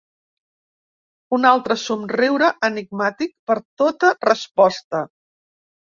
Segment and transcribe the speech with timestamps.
[1.37, 5.07] Un altre somriure enigmàtic per tota resposta.